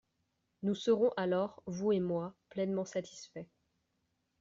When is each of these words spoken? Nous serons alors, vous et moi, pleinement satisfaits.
Nous 0.63 0.73
serons 0.73 1.11
alors, 1.15 1.61
vous 1.67 1.91
et 1.91 1.99
moi, 1.99 2.33
pleinement 2.49 2.85
satisfaits. 2.85 3.45